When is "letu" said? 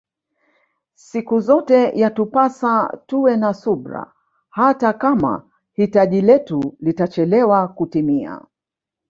6.21-6.75